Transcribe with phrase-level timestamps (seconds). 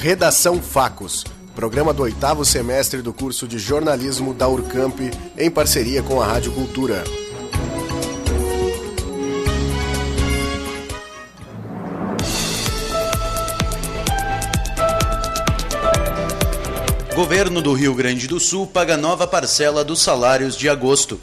[0.00, 1.24] Redação Facos,
[1.56, 5.00] programa do oitavo semestre do curso de jornalismo da Urcamp,
[5.36, 7.02] em parceria com a Rádio Cultura.
[17.12, 21.20] Governo do Rio Grande do Sul paga nova parcela dos salários de agosto.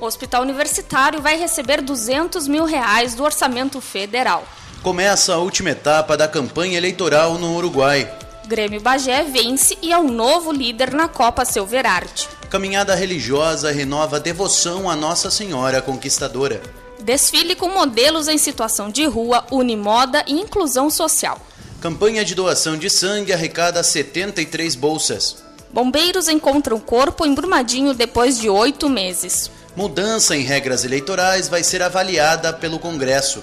[0.00, 4.44] O Hospital Universitário vai receber 200 mil reais do orçamento federal.
[4.82, 8.10] Começa a última etapa da campanha eleitoral no Uruguai.
[8.46, 12.28] Grêmio Bagé vence e é o novo líder na Copa Silverarte.
[12.48, 16.62] Caminhada religiosa renova devoção à Nossa Senhora Conquistadora.
[17.00, 21.40] Desfile com modelos em situação de rua, unimoda e inclusão social.
[21.80, 25.42] Campanha de doação de sangue arrecada 73 bolsas.
[25.72, 29.50] Bombeiros encontram corpo em Brumadinho depois de oito meses.
[29.76, 33.42] Mudança em regras eleitorais vai ser avaliada pelo Congresso.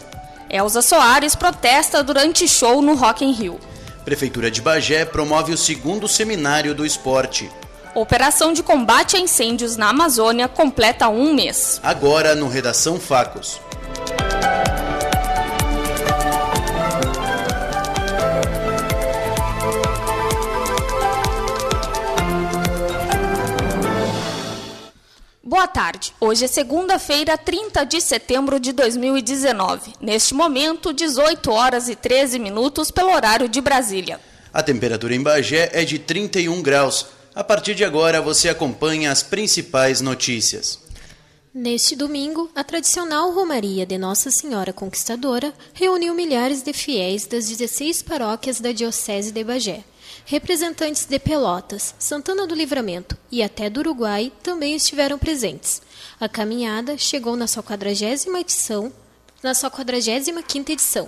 [0.56, 3.60] Elza Soares protesta durante show no Rock in Rio.
[4.06, 7.52] Prefeitura de Bagé promove o segundo seminário do esporte.
[7.94, 11.82] Operação de combate a incêndios na Amazônia completa um mês.
[11.84, 13.60] Agora no Redação Facos.
[25.48, 26.12] Boa tarde.
[26.20, 29.94] Hoje é segunda-feira, 30 de setembro de 2019.
[30.02, 34.20] Neste momento, 18 horas e 13 minutos pelo horário de Brasília.
[34.52, 37.06] A temperatura em Bagé é de 31 graus.
[37.36, 40.80] A partir de agora, você acompanha as principais notícias.
[41.54, 48.02] Neste domingo, a tradicional Romaria de Nossa Senhora Conquistadora reuniu milhares de fiéis das 16
[48.02, 49.84] paróquias da Diocese de Bagé.
[50.28, 55.84] Representantes de Pelotas, Santana do Livramento e até do Uruguai também estiveram presentes.
[56.20, 58.92] A caminhada chegou na sua quadragésima edição,
[59.44, 61.08] na sua 45 edição.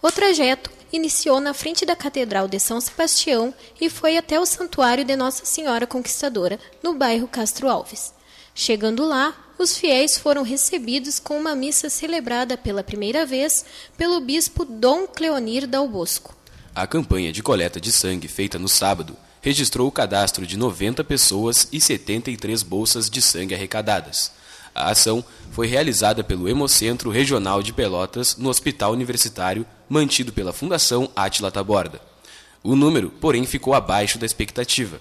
[0.00, 5.04] O trajeto iniciou na frente da Catedral de São Sebastião e foi até o Santuário
[5.04, 8.14] de Nossa Senhora Conquistadora, no bairro Castro Alves.
[8.54, 13.64] Chegando lá, os fiéis foram recebidos com uma missa celebrada pela primeira vez
[13.98, 16.41] pelo bispo Dom Cleonir Dal Bosco.
[16.74, 21.68] A campanha de coleta de sangue feita no sábado registrou o cadastro de 90 pessoas
[21.70, 24.32] e 73 bolsas de sangue arrecadadas.
[24.74, 31.10] A ação foi realizada pelo Hemocentro Regional de Pelotas no Hospital Universitário, mantido pela Fundação
[31.14, 32.00] Atila Taborda.
[32.62, 34.98] O número, porém, ficou abaixo da expectativa.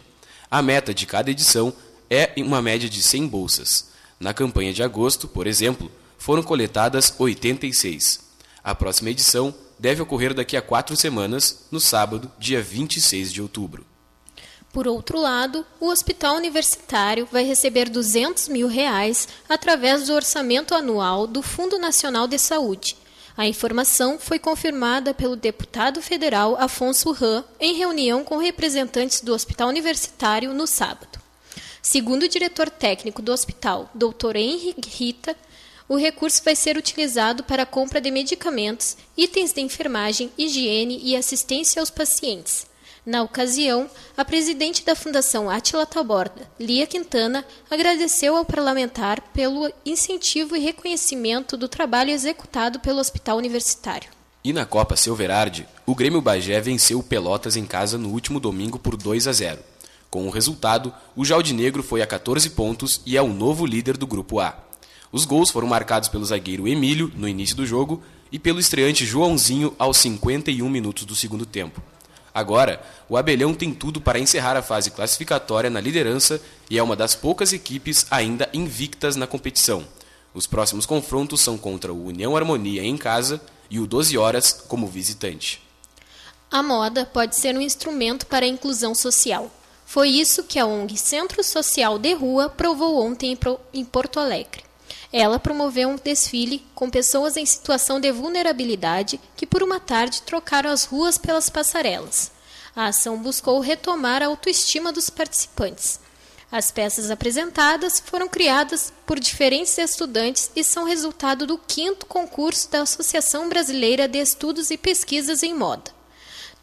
[0.50, 1.74] A meta de cada edição
[2.10, 3.92] é uma média de 100 bolsas.
[4.20, 8.20] Na campanha de agosto, por exemplo, foram coletadas 86.
[8.62, 13.84] A próxima edição deve ocorrer daqui a quatro semanas, no sábado, dia 26 de outubro.
[14.72, 21.26] Por outro lado, o Hospital Universitário vai receber 200 mil reais através do orçamento anual
[21.26, 22.96] do Fundo Nacional de Saúde.
[23.36, 29.70] A informação foi confirmada pelo deputado federal Afonso Ram em reunião com representantes do Hospital
[29.70, 31.20] Universitário no sábado.
[31.82, 34.36] Segundo o diretor técnico do hospital, Dr.
[34.36, 35.36] Henrique Rita,
[35.92, 41.18] o recurso vai ser utilizado para a compra de medicamentos, itens de enfermagem, higiene e
[41.18, 42.66] assistência aos pacientes.
[43.06, 50.56] Na ocasião, a presidente da Fundação Atila Taborda, Lia Quintana, agradeceu ao parlamentar pelo incentivo
[50.56, 54.10] e reconhecimento do trabalho executado pelo Hospital Universitário.
[54.46, 58.80] E na Copa Silverardi, o Grêmio Bagé venceu o Pelotas em casa no último domingo
[58.80, 59.60] por 2 a 0.
[60.10, 64.08] Com o resultado, o Jaldinegro foi a 14 pontos e é o novo líder do
[64.08, 64.71] Grupo A.
[65.12, 68.02] Os gols foram marcados pelo zagueiro Emílio no início do jogo
[68.32, 71.82] e pelo estreante Joãozinho aos 51 minutos do segundo tempo.
[72.34, 76.96] Agora, o Abelhão tem tudo para encerrar a fase classificatória na liderança e é uma
[76.96, 79.86] das poucas equipes ainda invictas na competição.
[80.34, 84.88] Os próximos confrontos são contra o União Harmonia em casa e o 12 Horas como
[84.88, 85.62] visitante.
[86.50, 89.52] A moda pode ser um instrumento para a inclusão social.
[89.86, 93.38] Foi isso que a ONG Centro Social de Rua provou ontem
[93.74, 94.71] em Porto Alegre.
[95.14, 100.70] Ela promoveu um desfile com pessoas em situação de vulnerabilidade que, por uma tarde, trocaram
[100.70, 102.32] as ruas pelas passarelas.
[102.74, 106.00] A ação buscou retomar a autoestima dos participantes.
[106.50, 112.82] As peças apresentadas foram criadas por diferentes estudantes e são resultado do quinto concurso da
[112.82, 115.92] Associação Brasileira de Estudos e Pesquisas em Moda.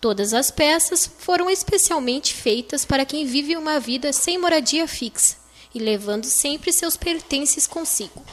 [0.01, 5.37] Todas as peças foram especialmente feitas para quem vive uma vida sem moradia fixa
[5.79, 8.25] e levando sempre seus pertences consigo.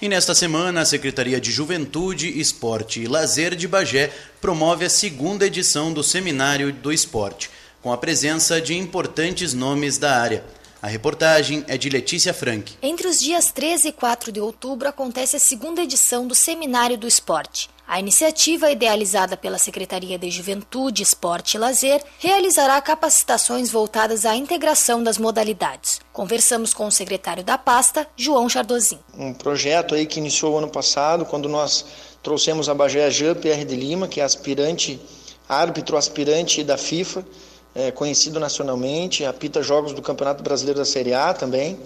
[0.00, 4.10] E nesta semana, a Secretaria de Juventude, Esporte e Lazer de Bagé
[4.40, 7.50] promove a segunda edição do Seminário do Esporte,
[7.82, 10.44] com a presença de importantes nomes da área.
[10.80, 12.74] A reportagem é de Letícia Frank.
[12.80, 17.06] Entre os dias 13 e 4 de outubro acontece a segunda edição do Seminário do
[17.06, 17.68] Esporte.
[17.90, 25.02] A iniciativa, idealizada pela Secretaria de Juventude, Esporte e Lazer, realizará capacitações voltadas à integração
[25.02, 26.00] das modalidades.
[26.12, 29.00] Conversamos com o secretário da pasta, João Chardozin.
[29.18, 31.84] Um projeto aí que iniciou ano passado, quando nós
[32.22, 35.00] trouxemos a Bagé Jean Pierre de Lima, que é aspirante,
[35.48, 37.26] árbitro aspirante da FIFA,
[37.74, 41.76] é, conhecido nacionalmente, apita jogos do Campeonato Brasileiro da Série A também.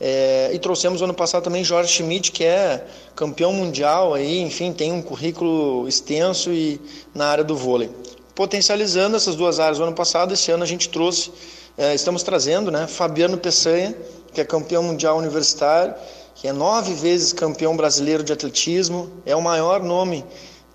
[0.00, 2.82] É, e trouxemos ano passado também Jorge Schmidt, que é
[3.14, 6.80] campeão mundial, aí, enfim, tem um currículo extenso e
[7.14, 7.90] na área do vôlei.
[8.34, 11.30] Potencializando essas duas áreas, o ano passado, esse ano a gente trouxe,
[11.76, 13.94] é, estamos trazendo, né, Fabiano Peçanha,
[14.32, 15.94] que é campeão mundial universitário,
[16.34, 20.24] que é nove vezes campeão brasileiro de atletismo, é o maior nome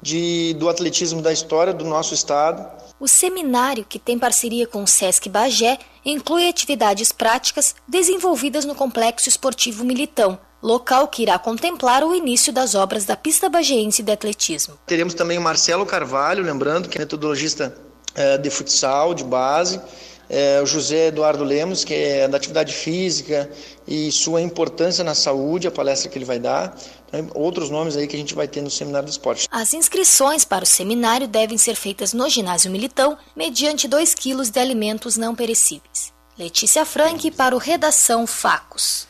[0.05, 2.63] de, do atletismo da história do nosso estado.
[2.99, 9.27] O seminário, que tem parceria com o Sesc Bagé, inclui atividades práticas desenvolvidas no Complexo
[9.27, 14.77] Esportivo Militão, local que irá contemplar o início das obras da pista bageense de atletismo.
[14.85, 17.75] Teremos também o Marcelo Carvalho, lembrando que é metodologista
[18.13, 19.81] é, de futsal, de base,
[20.29, 23.49] é, o José Eduardo Lemos, que é da atividade física
[23.87, 26.75] e sua importância na saúde, a palestra que ele vai dar.
[27.07, 29.47] Então, outros nomes aí que a gente vai ter no Seminário do Esporte.
[29.51, 34.59] As inscrições para o seminário devem ser feitas no Ginásio Militão, mediante 2 quilos de
[34.59, 36.13] alimentos não perecíveis.
[36.37, 39.07] Letícia Frank para o Redação Facos.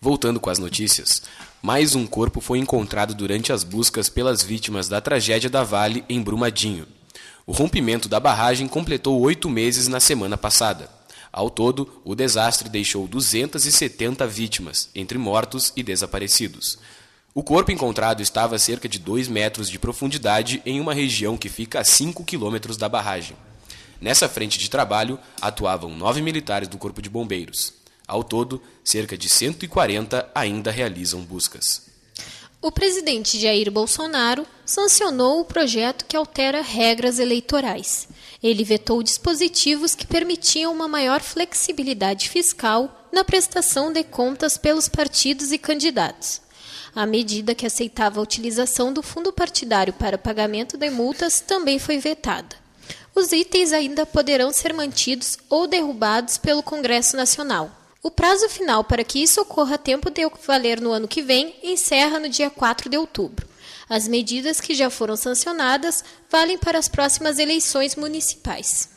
[0.00, 1.22] Voltando com as notícias,
[1.62, 6.20] mais um corpo foi encontrado durante as buscas pelas vítimas da tragédia da Vale em
[6.22, 6.86] Brumadinho.
[7.46, 10.88] O rompimento da barragem completou oito meses na semana passada.
[11.30, 16.78] Ao todo, o desastre deixou 270 vítimas, entre mortos e desaparecidos.
[17.34, 21.50] O corpo encontrado estava a cerca de 2 metros de profundidade em uma região que
[21.50, 23.36] fica a 5 quilômetros da barragem.
[24.00, 27.74] Nessa frente de trabalho atuavam nove militares do Corpo de Bombeiros.
[28.06, 31.93] Ao todo, cerca de 140 ainda realizam buscas.
[32.64, 38.08] O presidente Jair Bolsonaro sancionou o projeto que altera regras eleitorais.
[38.42, 45.52] Ele vetou dispositivos que permitiam uma maior flexibilidade fiscal na prestação de contas pelos partidos
[45.52, 46.40] e candidatos.
[46.96, 51.98] A medida que aceitava a utilização do fundo partidário para pagamento de multas também foi
[51.98, 52.56] vetada.
[53.14, 57.83] Os itens ainda poderão ser mantidos ou derrubados pelo Congresso Nacional.
[58.04, 61.54] O prazo final para que isso ocorra a tempo de valer no ano que vem
[61.62, 63.48] encerra no dia 4 de outubro.
[63.88, 68.90] As medidas que já foram sancionadas valem para as próximas eleições municipais.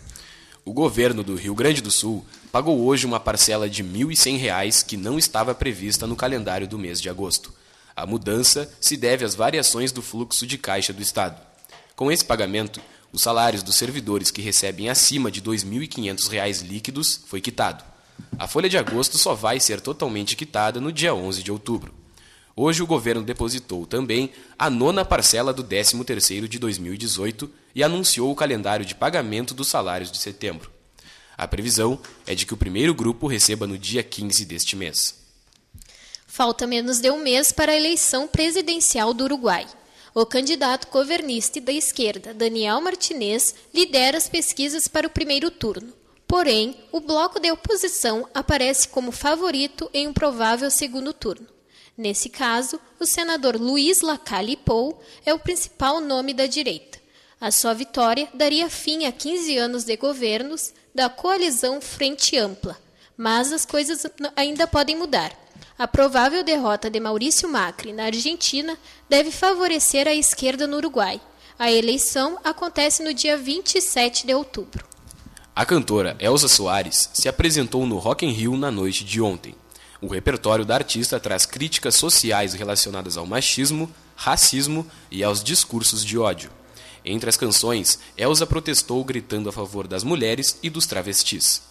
[0.66, 4.98] O governo do Rio Grande do Sul pagou hoje uma parcela de R$ 1.100 que
[4.98, 7.54] não estava prevista no calendário do mês de agosto.
[7.96, 11.42] A mudança se deve às variações do fluxo de caixa do Estado.
[11.96, 12.82] Com esse pagamento,
[13.14, 17.96] os salários dos servidores que recebem acima de R$ 2.500 líquidos foi quitado.
[18.40, 21.94] A folha de agosto só vai ser totalmente quitada no dia 11 de outubro.
[22.56, 28.36] Hoje o governo depositou também a nona parcela do 13º de 2018 e anunciou o
[28.36, 30.72] calendário de pagamento dos salários de setembro.
[31.38, 35.16] A previsão é de que o primeiro grupo receba no dia 15 deste mês.
[36.26, 39.68] Falta menos de um mês para a eleição presidencial do Uruguai.
[40.16, 45.94] O candidato governista da esquerda, Daniel Martinez, lidera as pesquisas para o primeiro turno.
[46.28, 51.48] Porém, o bloco de oposição aparece como favorito em um provável segundo turno.
[51.98, 57.00] Nesse caso, o senador Luiz Lacalle Pou é o principal nome da direita.
[57.40, 62.78] A sua vitória daria fim a 15 anos de governos da coalizão Frente Ampla.
[63.16, 64.06] Mas as coisas
[64.36, 65.32] ainda podem mudar.
[65.80, 71.22] A provável derrota de Maurício Macri na Argentina deve favorecer a esquerda no Uruguai.
[71.58, 74.97] A eleição acontece no dia 27 de outubro.
[75.58, 79.56] A cantora Elza Soares se apresentou no Rock in Rio na noite de ontem.
[80.00, 86.16] O repertório da artista traz críticas sociais relacionadas ao machismo, racismo e aos discursos de
[86.16, 86.52] ódio.
[87.04, 91.64] Entre as canções, Elza protestou gritando a favor das mulheres e dos travestis.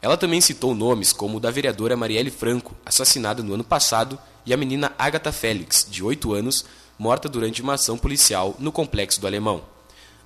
[0.00, 4.54] Ela também citou nomes como o da vereadora Marielle Franco, assassinada no ano passado, e
[4.54, 6.64] a menina Agatha Félix, de 8 anos,
[6.98, 9.73] morta durante uma ação policial no Complexo do Alemão.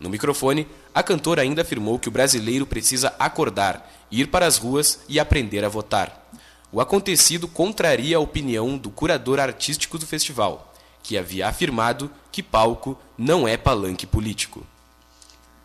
[0.01, 5.01] No microfone, a cantora ainda afirmou que o brasileiro precisa acordar, ir para as ruas
[5.09, 6.29] e aprender a votar.
[6.71, 12.99] O acontecido contraria a opinião do curador artístico do festival, que havia afirmado que palco
[13.17, 14.67] não é palanque político.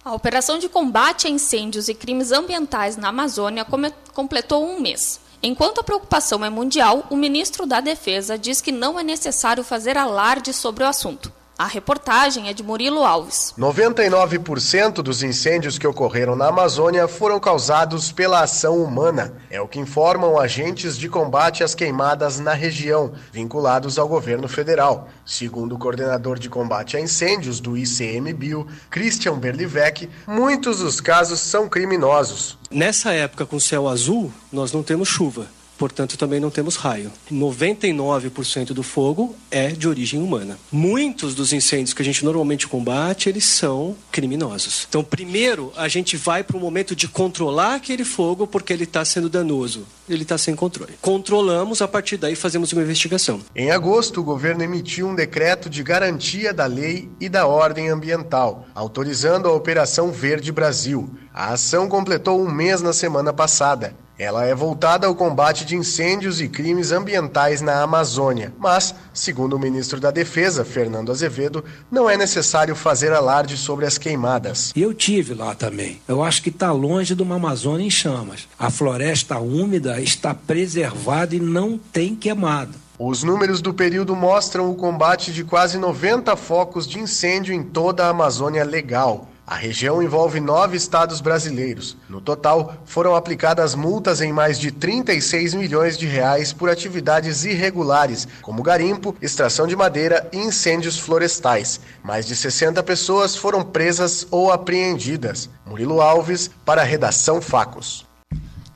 [0.04, 3.66] A operação de combate a incêndios e crimes ambientais na Amazônia
[4.14, 5.20] completou um mês.
[5.42, 9.98] Enquanto a preocupação é mundial, o ministro da Defesa diz que não é necessário fazer
[9.98, 11.32] alarde sobre o assunto.
[11.56, 13.54] A reportagem é de Murilo Alves.
[13.60, 19.36] 99% dos incêndios que ocorreram na Amazônia foram causados pela ação humana.
[19.52, 25.08] É o que informam agentes de combate às queimadas na região, vinculados ao governo federal.
[25.24, 31.70] Segundo o coordenador de combate a incêndios do ICMBio, Christian Berlivec, muitos dos casos são
[31.70, 32.58] criminosos.
[32.72, 35.46] Nessa época com céu azul, nós não temos chuva
[35.78, 37.12] portanto também não temos raio.
[37.32, 40.58] 99% do fogo é de origem humana.
[40.72, 44.86] Muitos dos incêndios que a gente normalmente combate, eles são criminosos.
[44.90, 49.04] Então, primeiro, a gente vai para o momento de controlar aquele fogo porque ele está
[49.04, 50.94] sendo danoso, ele está sem controle.
[51.02, 53.42] Controlamos, a partir daí fazemos uma investigação.
[53.56, 58.68] Em agosto, o governo emitiu um decreto de garantia da lei e da ordem ambiental,
[58.74, 61.10] autorizando a Operação Verde Brasil.
[61.34, 63.96] A ação completou um mês na semana passada.
[64.24, 69.60] Ela é voltada ao combate de incêndios e crimes ambientais na Amazônia, mas, segundo o
[69.60, 71.62] ministro da Defesa, Fernando Azevedo,
[71.92, 74.72] não é necessário fazer alarde sobre as queimadas.
[74.78, 76.00] Eu tive lá também.
[76.08, 78.48] Eu acho que está longe de uma Amazônia em chamas.
[78.58, 82.72] A floresta úmida está preservada e não tem queimado.
[82.98, 88.06] Os números do período mostram o combate de quase 90 focos de incêndio em toda
[88.06, 89.28] a Amazônia legal.
[89.46, 91.98] A região envolve nove estados brasileiros.
[92.08, 98.26] No total, foram aplicadas multas em mais de 36 milhões de reais por atividades irregulares,
[98.42, 101.82] como garimpo, extração de madeira e incêndios florestais.
[102.02, 105.50] Mais de 60 pessoas foram presas ou apreendidas.
[105.66, 108.06] Murilo Alves, para a Redação Facos.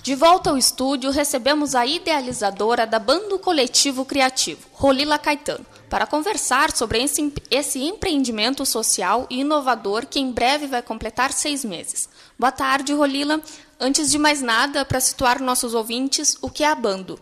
[0.03, 6.75] De volta ao estúdio, recebemos a idealizadora da Bando Coletivo Criativo, Rolila Caetano para conversar
[6.75, 12.09] sobre esse, esse empreendimento social e inovador que em breve vai completar seis meses.
[12.37, 13.41] Boa tarde, Rolila.
[13.79, 17.19] Antes de mais nada, para situar nossos ouvintes, o que é a Bando?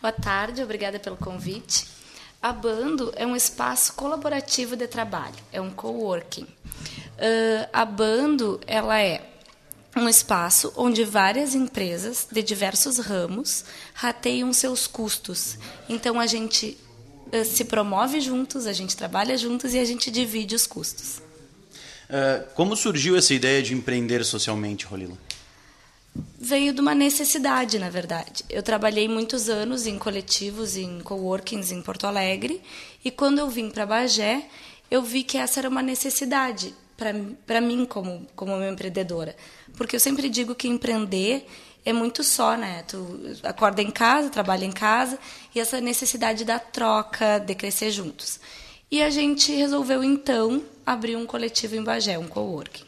[0.00, 1.86] Boa tarde, obrigada pelo convite.
[2.40, 6.44] A Bando é um espaço colaborativo de trabalho, é um coworking.
[6.44, 9.32] Uh, a Bando ela é
[9.96, 13.64] um espaço onde várias empresas de diversos ramos
[13.94, 15.58] rateiam seus custos.
[15.88, 16.78] Então a gente
[17.44, 21.18] se promove juntos, a gente trabalha juntos e a gente divide os custos.
[22.08, 25.16] Uh, como surgiu essa ideia de empreender socialmente, Rolila?
[26.38, 28.44] Veio de uma necessidade, na verdade.
[28.48, 32.62] Eu trabalhei muitos anos em coletivos, em coworkings em Porto Alegre,
[33.04, 34.46] e quando eu vim para Bagé,
[34.90, 36.74] eu vi que essa era uma necessidade
[37.46, 39.36] para mim como, como uma empreendedora.
[39.76, 41.46] Porque eu sempre digo que empreender
[41.86, 42.82] é muito só, né?
[42.88, 45.16] Tu acorda em casa, trabalha em casa
[45.54, 48.40] e essa necessidade da troca, de crescer juntos.
[48.90, 52.84] E a gente resolveu então abrir um coletivo em Bagé, um coworking.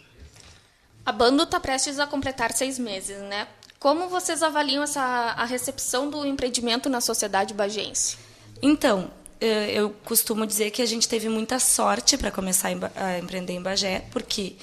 [1.07, 3.47] A banda está prestes a completar seis meses, né?
[3.78, 8.19] Como vocês avaliam essa a recepção do empreendimento na sociedade bagense?
[8.61, 13.52] Então, eh, eu costumo dizer que a gente teve muita sorte para começar a empreender
[13.52, 14.57] em Bagé, porque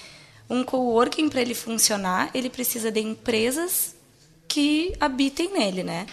[0.50, 3.95] um coworking para ele funcionar, ele precisa de empresas
[4.48, 6.06] que habitem nele, né?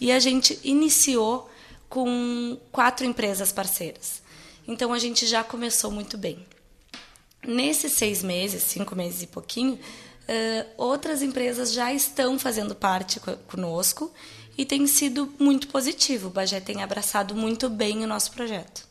[0.00, 1.50] E a gente iniciou
[1.88, 4.22] com quatro empresas parceiras.
[4.66, 6.44] Então a gente já começou muito bem.
[7.46, 14.12] Nesses seis meses, cinco meses e pouquinho, uh, outras empresas já estão fazendo parte conosco
[14.56, 16.28] e tem sido muito positivo.
[16.28, 18.86] O Bagé tem abraçado muito bem o nosso projeto.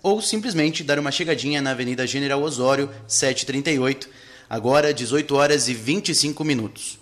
[0.02, 4.10] Ou simplesmente dar uma chegadinha na Avenida General Osório, 738,
[4.50, 6.99] agora 18 horas e 25 minutos.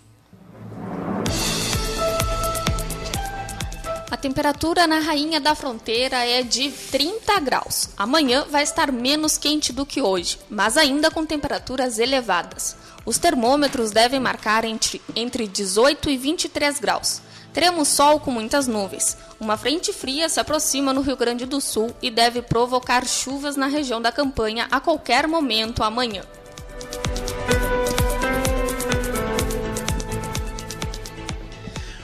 [4.17, 7.89] A temperatura na Rainha da Fronteira é de 30 graus.
[7.95, 12.75] Amanhã vai estar menos quente do que hoje, mas ainda com temperaturas elevadas.
[13.05, 17.21] Os termômetros devem marcar entre, entre 18 e 23 graus.
[17.53, 19.15] Teremos sol com muitas nuvens.
[19.39, 23.67] Uma frente fria se aproxima no Rio Grande do Sul e deve provocar chuvas na
[23.67, 26.23] região da campanha a qualquer momento amanhã.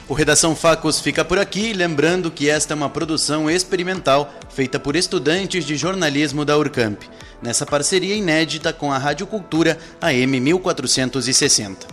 [0.06, 4.96] O Redação Facos fica por aqui, lembrando que esta é uma produção experimental feita por
[4.96, 7.04] estudantes de jornalismo da Urcamp,
[7.40, 11.86] nessa parceria inédita com a Rádio Cultura AM 1460.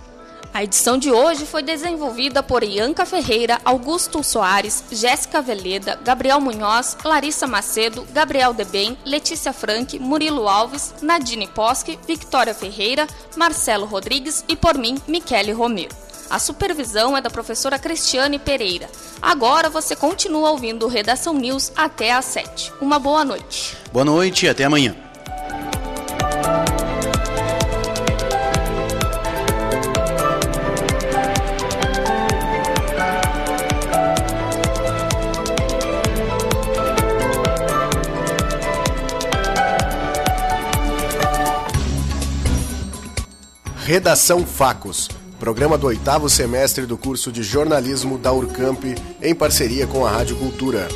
[0.53, 6.97] A edição de hoje foi desenvolvida por Ianca Ferreira, Augusto Soares, Jéssica Veleda, Gabriel Munhoz,
[7.05, 14.57] Larissa Macedo, Gabriel Debem, Letícia Frank, Murilo Alves, Nadine Posque, Victoria Ferreira, Marcelo Rodrigues e
[14.57, 16.10] por mim, Michele Romero.
[16.31, 18.89] A supervisão é da professora Cristiane Pereira.
[19.21, 22.71] Agora você continua ouvindo Redação News até às 7.
[22.79, 23.77] Uma boa noite.
[23.91, 24.95] Boa noite e até amanhã.
[43.83, 45.09] Redação Facos,
[45.41, 48.83] programa do oitavo semestre do curso de jornalismo da Urcamp,
[49.19, 50.87] em parceria com a Rádio Cultura.